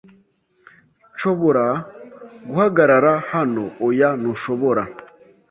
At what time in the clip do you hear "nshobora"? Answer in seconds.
1.13-1.65